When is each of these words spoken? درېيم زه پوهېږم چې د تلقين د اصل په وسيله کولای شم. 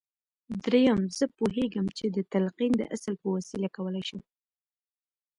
درېيم 0.63 0.99
زه 1.17 1.25
پوهېږم 1.37 1.85
چې 1.97 2.05
د 2.15 2.17
تلقين 2.31 2.71
د 2.77 2.81
اصل 2.95 3.13
په 3.21 3.27
وسيله 3.35 3.67
کولای 3.75 4.03
شم. 4.09 4.21